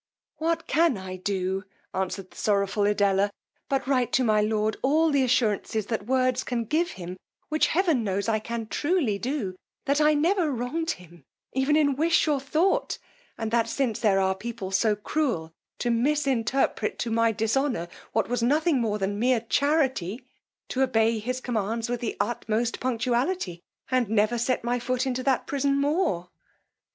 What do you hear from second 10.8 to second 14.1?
him even in wish or thought; and that since